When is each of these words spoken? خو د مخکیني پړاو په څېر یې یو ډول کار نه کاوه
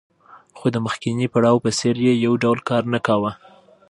خو 0.57 0.65
د 0.75 0.77
مخکیني 0.85 1.27
پړاو 1.33 1.63
په 1.65 1.69
څېر 1.79 1.95
یې 2.05 2.13
یو 2.25 2.33
ډول 2.43 2.59
کار 2.69 2.83
نه 2.93 2.99
کاوه 3.05 3.31